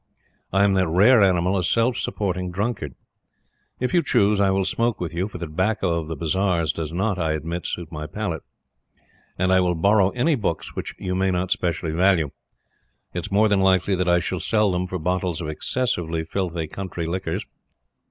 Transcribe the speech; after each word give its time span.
I 0.51 0.63
am 0.63 0.73
that 0.73 0.87
rare 0.87 1.21
animal, 1.21 1.55
a 1.55 1.63
self 1.63 1.95
supporting 1.95 2.49
drunkard. 2.49 2.95
If 3.79 3.93
you 3.93 4.01
choose, 4.01 4.39
I 4.39 4.49
will 4.49 4.65
smoke 4.65 4.99
with 4.99 5.13
you, 5.13 5.27
for 5.27 5.37
the 5.37 5.45
tobacco 5.45 5.91
of 5.99 6.07
the 6.07 6.15
bazars 6.15 6.73
does 6.73 6.91
not, 6.91 7.19
I 7.19 7.33
admit, 7.33 7.67
suit 7.67 7.91
my 7.91 8.07
palate; 8.07 8.41
and 9.37 9.53
I 9.53 9.59
will 9.59 9.75
borrow 9.75 10.09
any 10.09 10.33
books 10.33 10.75
which 10.75 10.95
you 10.97 11.13
may 11.13 11.29
not 11.29 11.51
specially 11.51 11.91
value. 11.91 12.31
It 13.13 13.25
is 13.27 13.31
more 13.31 13.47
than 13.47 13.59
likely 13.59 13.93
that 13.93 14.07
I 14.09 14.17
shall 14.17 14.39
sell 14.39 14.71
them 14.71 14.87
for 14.87 14.97
bottles 14.97 15.39
of 15.39 15.49
excessively 15.49 16.23
filthy 16.23 16.65
country 16.65 17.05
liquors. 17.05 17.45